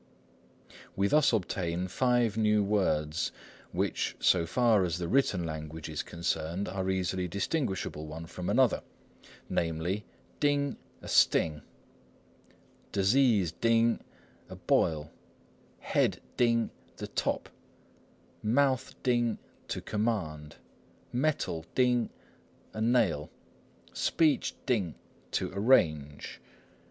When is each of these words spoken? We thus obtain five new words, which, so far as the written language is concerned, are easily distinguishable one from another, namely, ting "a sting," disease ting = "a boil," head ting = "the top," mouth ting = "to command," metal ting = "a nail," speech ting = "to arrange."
We 0.95 1.07
thus 1.07 1.31
obtain 1.31 1.87
five 1.87 2.35
new 2.35 2.63
words, 2.63 3.31
which, 3.71 4.15
so 4.19 4.47
far 4.47 4.83
as 4.83 4.97
the 4.97 5.07
written 5.07 5.45
language 5.45 5.87
is 5.89 6.01
concerned, 6.01 6.67
are 6.67 6.89
easily 6.89 7.27
distinguishable 7.27 8.07
one 8.07 8.25
from 8.25 8.49
another, 8.49 8.81
namely, 9.47 10.03
ting 10.39 10.77
"a 11.03 11.07
sting," 11.07 11.61
disease 12.91 13.51
ting 13.51 13.99
= 14.25 14.49
"a 14.49 14.55
boil," 14.55 15.11
head 15.81 16.19
ting 16.35 16.71
= 16.83 16.95
"the 16.97 17.05
top," 17.05 17.47
mouth 18.41 18.95
ting 19.03 19.37
= 19.51 19.67
"to 19.67 19.81
command," 19.81 20.55
metal 21.13 21.63
ting 21.75 22.09
= 22.41 22.73
"a 22.73 22.81
nail," 22.81 23.29
speech 23.93 24.55
ting 24.65 24.95
= 25.13 25.31
"to 25.33 25.51
arrange." 25.53 26.41